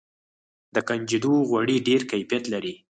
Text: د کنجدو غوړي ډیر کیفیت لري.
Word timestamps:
د 0.75 0.77
کنجدو 0.87 1.33
غوړي 1.49 1.77
ډیر 1.87 2.01
کیفیت 2.11 2.43
لري. 2.53 2.73